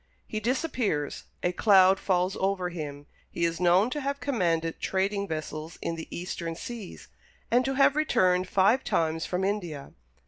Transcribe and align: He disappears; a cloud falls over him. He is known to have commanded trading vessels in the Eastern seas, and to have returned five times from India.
He 0.25 0.39
disappears; 0.39 1.25
a 1.43 1.51
cloud 1.51 1.99
falls 1.99 2.35
over 2.37 2.69
him. 2.69 3.05
He 3.29 3.45
is 3.45 3.59
known 3.59 3.91
to 3.91 4.01
have 4.01 4.19
commanded 4.19 4.79
trading 4.81 5.27
vessels 5.27 5.77
in 5.79 5.93
the 5.93 6.07
Eastern 6.09 6.55
seas, 6.55 7.07
and 7.51 7.63
to 7.65 7.75
have 7.75 7.95
returned 7.95 8.49
five 8.49 8.83
times 8.83 9.27
from 9.27 9.43
India. 9.43 9.91